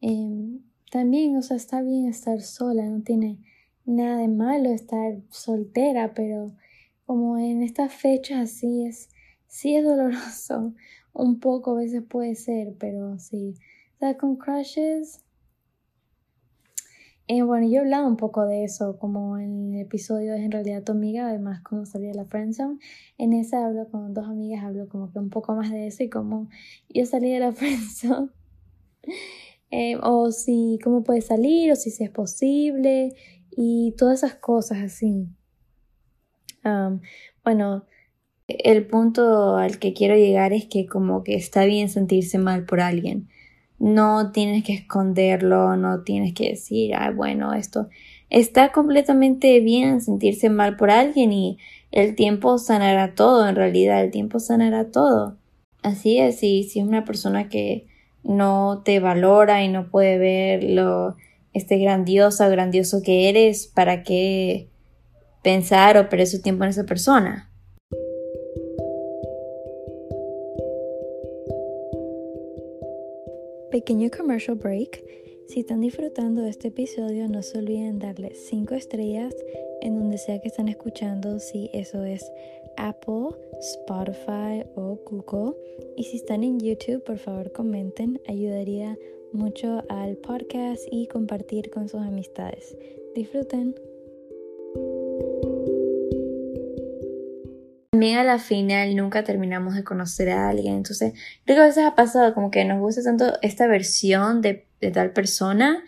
Em, 0.00 0.60
también, 0.92 1.36
o 1.36 1.42
sea, 1.42 1.56
está 1.56 1.82
bien 1.82 2.06
estar 2.06 2.40
sola, 2.40 2.84
no 2.84 3.02
tiene 3.02 3.40
nada 3.88 4.18
de 4.18 4.28
malo 4.28 4.70
estar 4.70 5.18
soltera, 5.30 6.12
pero 6.14 6.52
como 7.06 7.38
en 7.38 7.62
estas 7.62 7.92
fechas 7.92 8.50
así 8.50 8.84
es, 8.84 9.08
sí 9.46 9.74
es 9.76 9.84
doloroso, 9.84 10.74
un 11.12 11.40
poco 11.40 11.72
a 11.72 11.80
veces 11.80 12.02
puede 12.02 12.34
ser, 12.34 12.74
pero 12.78 13.18
sí. 13.18 13.54
O 13.96 13.98
sea, 13.98 14.16
con 14.16 14.36
crushes, 14.36 15.24
eh, 17.30 17.42
bueno, 17.42 17.66
yo 17.66 17.76
he 17.76 17.78
hablado 17.80 18.06
un 18.06 18.16
poco 18.16 18.46
de 18.46 18.64
eso, 18.64 18.98
como 18.98 19.38
en 19.38 19.74
el 19.74 19.80
episodio 19.80 20.34
es 20.34 20.40
en 20.40 20.50
realidad 20.52 20.82
tu 20.82 20.92
amiga, 20.92 21.28
además 21.28 21.62
como 21.62 21.84
salía 21.84 22.14
la 22.14 22.24
friendzone. 22.24 22.78
En 23.18 23.32
ese 23.32 23.56
hablo 23.56 23.88
con 23.90 24.14
dos 24.14 24.26
amigas, 24.26 24.64
hablo 24.64 24.88
como 24.88 25.12
que 25.12 25.18
un 25.18 25.28
poco 25.28 25.54
más 25.54 25.70
de 25.70 25.86
eso 25.88 26.02
y 26.02 26.08
como 26.08 26.48
yo 26.88 27.04
salí 27.06 27.30
de 27.30 27.40
la 27.40 27.52
friendzone. 27.52 28.30
Eh, 29.70 29.98
o 30.02 30.30
si 30.32 30.78
cómo 30.82 31.02
puede 31.04 31.20
salir, 31.20 31.70
o 31.72 31.76
si, 31.76 31.90
es 32.02 32.10
posible, 32.10 33.14
y 33.60 33.92
todas 33.98 34.22
esas 34.22 34.36
cosas 34.36 34.78
así. 34.78 35.26
bueno, 37.42 37.84
el 38.46 38.86
punto 38.86 39.56
al 39.56 39.80
que 39.80 39.94
quiero 39.94 40.14
llegar 40.14 40.52
es 40.52 40.66
que 40.66 40.86
como 40.86 41.24
que 41.24 41.34
está 41.34 41.64
bien 41.64 41.88
sentirse 41.88 42.38
mal 42.38 42.66
por 42.66 42.80
alguien. 42.80 43.28
No 43.80 44.30
tienes 44.30 44.62
que 44.62 44.74
esconderlo, 44.74 45.76
no 45.76 46.02
tienes 46.04 46.34
que 46.34 46.50
decir, 46.50 46.94
ah, 46.94 47.10
bueno, 47.10 47.52
esto 47.52 47.88
está 48.30 48.70
completamente 48.70 49.58
bien 49.58 50.02
sentirse 50.02 50.50
mal 50.50 50.76
por 50.76 50.92
alguien 50.92 51.32
y 51.32 51.58
el 51.90 52.14
tiempo 52.14 52.58
sanará 52.58 53.16
todo, 53.16 53.48
en 53.48 53.56
realidad 53.56 54.04
el 54.04 54.12
tiempo 54.12 54.38
sanará 54.38 54.92
todo. 54.92 55.36
así 55.82 56.18
es, 56.18 56.44
y 56.44 56.62
si 56.62 56.78
es 56.78 56.86
una 56.86 57.04
persona 57.04 57.48
que 57.48 57.86
no 58.22 58.82
te 58.84 59.00
valora 59.00 59.64
y 59.64 59.68
no 59.68 59.90
puede 59.90 60.18
ver 60.18 60.62
lo 60.62 61.16
este 61.52 61.78
grandioso 61.78 62.46
o 62.46 62.50
grandioso 62.50 63.02
que 63.02 63.28
eres, 63.28 63.66
¿para 63.66 64.02
qué 64.02 64.68
pensar 65.42 65.96
o 65.96 66.08
perder 66.08 66.26
su 66.26 66.42
tiempo 66.42 66.64
en 66.64 66.70
esa 66.70 66.84
persona? 66.84 67.50
Pequeño 73.70 74.10
commercial 74.10 74.56
break. 74.56 75.04
Si 75.48 75.60
están 75.60 75.80
disfrutando 75.80 76.42
de 76.42 76.50
este 76.50 76.68
episodio, 76.68 77.28
no 77.28 77.42
se 77.42 77.58
olviden 77.58 77.98
darle 77.98 78.34
5 78.34 78.74
estrellas 78.74 79.34
en 79.80 79.98
donde 79.98 80.18
sea 80.18 80.40
que 80.40 80.48
están 80.48 80.68
escuchando, 80.68 81.38
si 81.38 81.70
eso 81.72 82.04
es 82.04 82.30
Apple, 82.76 83.28
Spotify 83.60 84.64
o 84.74 84.98
Google. 85.06 85.56
Y 85.96 86.04
si 86.04 86.16
están 86.16 86.44
en 86.44 86.60
YouTube, 86.60 87.02
por 87.04 87.18
favor 87.18 87.52
comenten, 87.52 88.20
ayudaría 88.26 88.98
mucho 89.32 89.84
al 89.88 90.16
podcast 90.16 90.82
y 90.90 91.06
compartir 91.08 91.70
con 91.70 91.88
sus 91.88 92.00
amistades. 92.00 92.76
Disfruten. 93.14 93.74
También 97.90 98.18
a 98.18 98.24
la 98.24 98.38
final 98.38 98.94
nunca 98.94 99.24
terminamos 99.24 99.74
de 99.74 99.84
conocer 99.84 100.30
a 100.30 100.48
alguien, 100.48 100.76
entonces 100.76 101.14
creo 101.44 101.56
que 101.56 101.62
a 101.62 101.66
veces 101.66 101.84
ha 101.84 101.94
pasado 101.94 102.32
como 102.34 102.50
que 102.50 102.64
nos 102.64 102.78
gusta 102.78 103.02
tanto 103.02 103.34
esta 103.42 103.66
versión 103.66 104.40
de, 104.40 104.66
de 104.80 104.90
tal 104.90 105.12
persona 105.12 105.82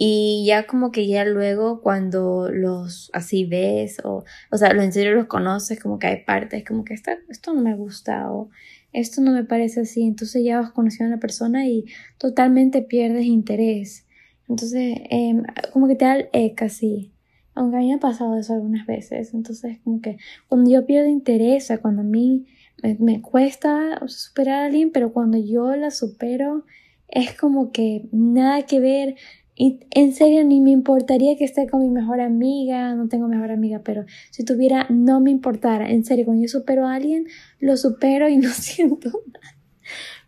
y 0.00 0.44
ya 0.46 0.68
como 0.68 0.92
que 0.92 1.08
ya 1.08 1.24
luego 1.24 1.80
cuando 1.80 2.48
los 2.52 3.10
así 3.12 3.44
ves 3.44 3.98
o, 4.04 4.24
o 4.52 4.56
sea, 4.56 4.72
los 4.72 4.84
en 4.84 4.92
serio 4.92 5.12
los 5.14 5.26
conoces, 5.26 5.80
como 5.80 5.98
que 5.98 6.06
hay 6.06 6.24
partes 6.24 6.64
como 6.64 6.84
que 6.84 6.94
esta, 6.94 7.18
esto 7.28 7.52
no 7.52 7.62
me 7.62 7.74
gusta 7.74 8.30
o 8.30 8.48
esto 8.92 9.20
no 9.20 9.32
me 9.32 9.44
parece 9.44 9.80
así. 9.80 10.02
Entonces 10.02 10.44
ya 10.44 10.60
vas 10.60 10.72
conociendo 10.72 11.12
a 11.12 11.16
la 11.16 11.20
persona 11.20 11.66
y 11.66 11.84
totalmente 12.18 12.82
pierdes 12.82 13.24
interés. 13.26 14.06
Entonces, 14.48 14.98
em, 15.10 15.42
como 15.72 15.88
que 15.88 15.96
te 15.96 16.04
da 16.04 16.16
el 16.32 16.54
casi. 16.54 17.12
Aunque 17.54 17.76
a 17.76 17.80
mí 17.80 17.88
me 17.88 17.94
ha 17.94 18.00
pasado 18.00 18.38
eso 18.38 18.54
algunas 18.54 18.86
veces. 18.86 19.34
Entonces, 19.34 19.78
como 19.84 20.00
que 20.00 20.16
cuando 20.48 20.70
yo 20.70 20.86
pierdo 20.86 21.08
interés, 21.08 21.70
o 21.70 21.80
cuando 21.80 22.02
a 22.02 22.04
mí 22.04 22.46
me, 22.82 22.96
me 23.00 23.20
cuesta 23.20 24.00
superar 24.06 24.62
a 24.62 24.66
alguien, 24.66 24.90
pero 24.92 25.12
cuando 25.12 25.38
yo 25.38 25.74
la 25.76 25.90
supero, 25.90 26.64
es 27.08 27.34
como 27.36 27.72
que 27.72 28.08
nada 28.12 28.62
que 28.62 28.80
ver, 28.80 29.16
y 29.60 29.80
en 29.90 30.14
serio, 30.14 30.44
ni 30.44 30.60
me 30.60 30.70
importaría 30.70 31.36
que 31.36 31.44
esté 31.44 31.68
con 31.68 31.82
mi 31.82 31.90
mejor 31.90 32.20
amiga, 32.20 32.94
no 32.94 33.08
tengo 33.08 33.26
mejor 33.26 33.50
amiga, 33.50 33.80
pero 33.84 34.04
si 34.30 34.44
tuviera, 34.44 34.86
no 34.88 35.20
me 35.20 35.32
importara. 35.32 35.90
En 35.90 36.04
serio, 36.04 36.26
cuando 36.26 36.42
yo 36.42 36.48
supero 36.48 36.86
a 36.86 36.94
alguien, 36.94 37.26
lo 37.58 37.76
supero 37.76 38.28
y 38.28 38.36
no 38.38 38.50
siento 38.50 39.08
nada. 39.08 39.56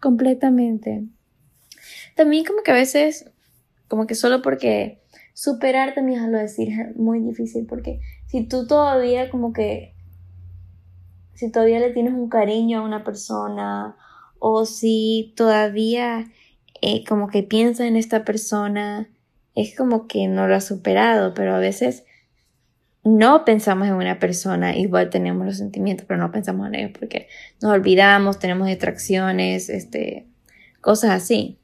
Completamente. 0.01 1.05
También 2.17 2.45
como 2.45 2.65
que 2.65 2.73
a 2.73 2.75
veces, 2.75 3.31
como 3.87 4.09
que 4.09 4.17
solo 4.17 4.43
porque 4.43 5.01
superar 5.33 5.95
también 5.95 6.25
es 6.25 6.29
lo 6.29 6.39
decir 6.39 6.69
es 6.69 6.97
muy 6.97 7.21
difícil, 7.21 7.67
porque 7.67 8.01
si 8.27 8.49
tú 8.49 8.67
todavía 8.67 9.31
como 9.31 9.53
que, 9.53 9.95
si 11.35 11.53
todavía 11.53 11.79
le 11.79 11.93
tienes 11.93 12.15
un 12.15 12.29
cariño 12.29 12.81
a 12.81 12.83
una 12.83 13.05
persona, 13.05 13.95
o 14.41 14.65
si 14.65 15.35
todavía 15.37 16.33
eh, 16.83 17.05
como 17.05 17.29
que 17.29 17.45
piensas 17.45 17.87
en 17.87 17.95
esta 17.95 18.25
persona, 18.25 19.09
es 19.55 19.77
como 19.77 20.07
que 20.07 20.29
no 20.29 20.47
lo 20.47 20.55
ha 20.55 20.61
superado, 20.61 21.35
pero 21.35 21.55
a 21.55 21.59
veces 21.59 22.05
no 23.03 23.45
pensamos 23.45 23.89
en 23.89 23.95
una 23.95 24.19
persona, 24.19 24.77
igual 24.77 25.11
tenemos 25.11 25.47
los 25.47 25.57
sentimientos, 25.57 26.07
pero 26.07 26.21
no 26.21 26.31
pensamos 26.31 26.69
en 26.69 26.75
ellos 26.75 26.93
porque 26.99 27.29
nos 27.63 27.73
olvidamos, 27.73 28.39
tenemos 28.39 28.69
distracciones, 28.69 29.69
este, 29.71 30.27
cosas 30.81 31.11
así. 31.11 31.59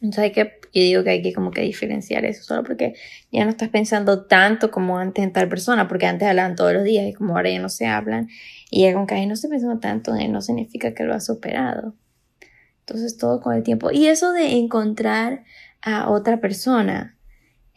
Entonces 0.00 0.24
hay 0.24 0.32
que, 0.32 0.60
yo 0.74 0.82
digo 0.82 1.04
que 1.04 1.10
hay 1.10 1.22
que 1.22 1.32
como 1.32 1.50
que 1.50 1.62
diferenciar 1.62 2.24
eso, 2.24 2.44
solo 2.44 2.62
porque 2.62 2.94
ya 3.32 3.44
no 3.44 3.50
estás 3.50 3.70
pensando 3.70 4.26
tanto 4.26 4.70
como 4.70 4.98
antes 4.98 5.24
en 5.24 5.32
tal 5.32 5.48
persona, 5.48 5.88
porque 5.88 6.06
antes 6.06 6.28
hablaban 6.28 6.54
todos 6.54 6.72
los 6.72 6.84
días 6.84 7.06
y 7.06 7.14
como 7.14 7.34
ahora 7.34 7.50
ya 7.50 7.60
no 7.60 7.68
se 7.68 7.86
hablan, 7.86 8.28
y 8.70 8.82
ya 8.82 8.92
con 8.92 9.06
que 9.06 9.26
no 9.26 9.36
se 9.36 9.48
pensando 9.48 9.80
tanto, 9.80 10.14
no 10.14 10.40
significa 10.42 10.94
que 10.94 11.04
lo 11.04 11.14
ha 11.14 11.20
superado. 11.20 11.94
Entonces 12.80 13.18
todo 13.18 13.40
con 13.40 13.54
el 13.54 13.62
tiempo. 13.62 13.90
Y 13.90 14.06
eso 14.06 14.32
de 14.32 14.52
encontrar 14.52 15.44
a 15.82 16.10
otra 16.10 16.40
persona. 16.40 17.17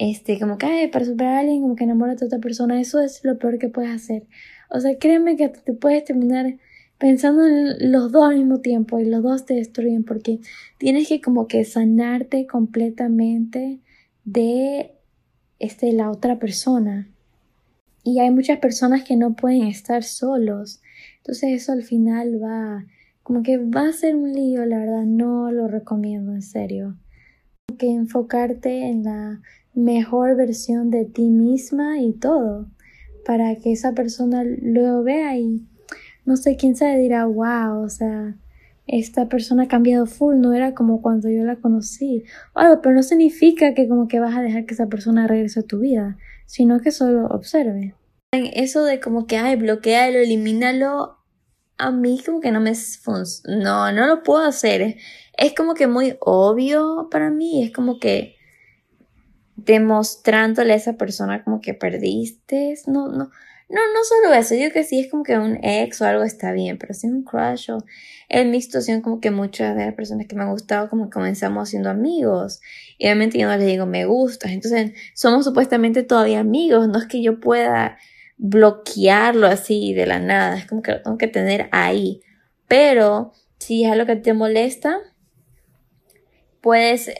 Este, 0.03 0.39
como 0.39 0.57
que 0.57 0.89
para 0.91 1.05
superar 1.05 1.35
a 1.35 1.39
alguien, 1.41 1.61
como 1.61 1.75
que 1.75 1.83
enamorarte 1.83 2.25
a 2.25 2.27
otra 2.27 2.39
persona, 2.39 2.81
eso 2.81 2.99
es 3.01 3.23
lo 3.23 3.37
peor 3.37 3.59
que 3.59 3.69
puedes 3.69 3.91
hacer. 3.91 4.25
O 4.71 4.79
sea, 4.79 4.97
créeme 4.97 5.35
que 5.35 5.49
te 5.49 5.73
puedes 5.73 6.03
terminar 6.03 6.57
pensando 6.97 7.45
en 7.45 7.91
los 7.91 8.11
dos 8.11 8.27
al 8.27 8.37
mismo 8.39 8.61
tiempo 8.61 8.99
y 8.99 9.05
los 9.05 9.21
dos 9.21 9.45
te 9.45 9.53
destruyen 9.53 10.03
porque 10.03 10.39
tienes 10.79 11.07
que 11.07 11.21
como 11.21 11.47
que 11.47 11.63
sanarte 11.65 12.47
completamente 12.47 13.79
de 14.25 14.95
este, 15.59 15.93
la 15.93 16.09
otra 16.09 16.39
persona. 16.39 17.07
Y 18.03 18.21
hay 18.21 18.31
muchas 18.31 18.57
personas 18.57 19.03
que 19.03 19.15
no 19.15 19.35
pueden 19.35 19.67
estar 19.67 20.01
solos. 20.03 20.81
Entonces 21.17 21.51
eso 21.51 21.73
al 21.73 21.83
final 21.83 22.41
va, 22.43 22.87
como 23.21 23.43
que 23.43 23.57
va 23.57 23.89
a 23.89 23.93
ser 23.93 24.15
un 24.15 24.33
lío, 24.33 24.65
la 24.65 24.79
verdad, 24.79 25.03
no 25.03 25.51
lo 25.51 25.67
recomiendo 25.67 26.33
en 26.33 26.41
serio 26.41 26.97
que 27.77 27.89
enfocarte 27.89 28.89
en 28.89 29.03
la 29.03 29.41
mejor 29.73 30.35
versión 30.35 30.89
de 30.91 31.05
ti 31.05 31.29
misma 31.29 31.99
y 31.99 32.13
todo, 32.13 32.67
para 33.25 33.55
que 33.55 33.71
esa 33.71 33.93
persona 33.93 34.43
lo 34.43 35.03
vea 35.03 35.37
y 35.37 35.65
no 36.25 36.37
sé 36.37 36.55
quién 36.55 36.75
sabe 36.75 36.99
dirá, 36.99 37.25
wow, 37.25 37.83
o 37.83 37.89
sea, 37.89 38.35
esta 38.87 39.29
persona 39.29 39.63
ha 39.63 39.67
cambiado 39.67 40.05
full, 40.05 40.37
no 40.37 40.53
era 40.53 40.73
como 40.73 41.01
cuando 41.01 41.29
yo 41.29 41.43
la 41.43 41.55
conocí, 41.55 42.23
algo, 42.53 42.81
pero 42.81 42.95
no 42.95 43.03
significa 43.03 43.73
que 43.73 43.87
como 43.87 44.07
que 44.07 44.19
vas 44.19 44.35
a 44.35 44.41
dejar 44.41 44.65
que 44.65 44.73
esa 44.73 44.87
persona 44.87 45.27
regrese 45.27 45.61
a 45.61 45.63
tu 45.63 45.79
vida, 45.79 46.17
sino 46.45 46.79
que 46.81 46.91
solo 46.91 47.27
observe. 47.27 47.95
Eso 48.33 48.83
de 48.83 48.99
como 48.99 49.27
que, 49.27 49.37
ay, 49.37 49.55
bloquealo, 49.55 50.19
elimínalo, 50.19 51.17
a 51.77 51.91
mí 51.91 52.21
como 52.23 52.39
que 52.39 52.51
no 52.51 52.61
me 52.61 52.73
no, 53.47 53.91
no 53.91 54.07
lo 54.07 54.23
puedo 54.23 54.43
hacer 54.43 54.97
es 55.37 55.55
como 55.55 55.73
que 55.73 55.87
muy 55.87 56.15
obvio 56.19 57.07
para 57.09 57.31
mí, 57.31 57.63
es 57.63 57.71
como 57.71 57.97
que 57.97 58.35
demostrándole 59.65 60.73
a 60.73 60.75
esa 60.77 60.93
persona 60.93 61.43
como 61.43 61.61
que 61.61 61.73
perdiste, 61.73 62.75
no, 62.87 63.07
no, 63.07 63.29
no, 63.69 63.79
no 63.93 64.03
solo 64.03 64.33
eso, 64.33 64.55
yo 64.55 64.71
que 64.71 64.83
sí 64.83 64.99
es 64.99 65.09
como 65.09 65.23
que 65.23 65.37
un 65.37 65.63
ex 65.63 66.01
o 66.01 66.05
algo 66.05 66.23
está 66.23 66.51
bien, 66.51 66.77
pero 66.77 66.93
si 66.93 67.07
un 67.07 67.23
crush 67.23 67.71
o 67.71 67.77
en 68.27 68.51
mi 68.51 68.61
situación 68.61 69.01
como 69.01 69.19
que 69.21 69.31
muchas 69.31 69.75
de 69.75 69.85
las 69.85 69.93
personas 69.93 70.27
que 70.27 70.35
me 70.35 70.43
han 70.43 70.51
gustado 70.51 70.89
como 70.89 71.09
comenzamos 71.09 71.69
siendo 71.69 71.89
amigos 71.89 72.59
y 72.97 73.05
obviamente 73.05 73.37
yo 73.37 73.47
no 73.47 73.55
les 73.57 73.65
digo 73.65 73.85
me 73.85 74.05
gustas, 74.05 74.51
entonces 74.51 74.91
somos 75.13 75.45
supuestamente 75.45 76.03
todavía 76.03 76.39
amigos, 76.39 76.87
no 76.87 76.99
es 76.99 77.05
que 77.05 77.21
yo 77.21 77.39
pueda 77.39 77.97
bloquearlo 78.37 79.47
así 79.47 79.93
de 79.93 80.05
la 80.05 80.19
nada, 80.19 80.57
es 80.57 80.65
como 80.65 80.81
que 80.81 80.91
lo 80.91 81.01
tengo 81.01 81.17
que 81.17 81.27
tener 81.27 81.69
ahí, 81.71 82.21
pero 82.67 83.31
si 83.57 83.85
es 83.85 83.91
algo 83.91 84.05
que 84.05 84.15
te 84.15 84.33
molesta, 84.33 84.97
puedes 86.61 87.11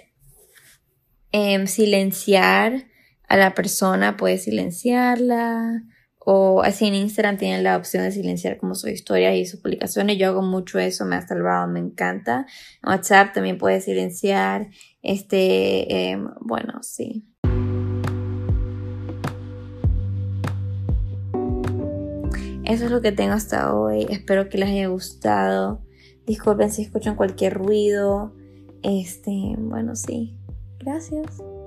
em, 1.31 1.67
silenciar 1.67 2.85
a 3.27 3.37
la 3.37 3.53
persona, 3.53 4.17
puedes 4.17 4.43
silenciarla. 4.43 5.83
O 6.23 6.61
así 6.61 6.85
en 6.85 6.93
Instagram 6.93 7.37
tienen 7.37 7.63
la 7.63 7.77
opción 7.77 8.03
de 8.03 8.11
silenciar 8.11 8.57
como 8.57 8.75
sus 8.75 8.91
historias 8.91 9.35
y 9.35 9.45
sus 9.45 9.59
publicaciones. 9.59 10.19
Yo 10.19 10.27
hago 10.27 10.43
mucho 10.43 10.77
eso, 10.77 11.03
me 11.03 11.15
ha 11.15 11.27
salvado, 11.27 11.67
me 11.67 11.79
encanta. 11.79 12.45
En 12.83 12.89
WhatsApp 12.89 13.33
también 13.33 13.57
puedes 13.57 13.85
silenciar. 13.85 14.69
Este, 15.01 16.11
em, 16.11 16.29
bueno, 16.41 16.83
sí. 16.83 17.25
Eso 22.65 22.85
es 22.85 22.91
lo 22.91 23.01
que 23.01 23.11
tengo 23.11 23.33
hasta 23.33 23.73
hoy. 23.73 24.05
Espero 24.09 24.47
que 24.47 24.57
les 24.57 24.69
haya 24.69 24.87
gustado. 24.87 25.81
Disculpen 26.25 26.71
si 26.71 26.83
escuchan 26.83 27.15
cualquier 27.15 27.55
ruido. 27.55 28.33
Este, 28.83 29.55
bueno, 29.57 29.95
sí. 29.95 30.37
Gracias. 30.83 31.60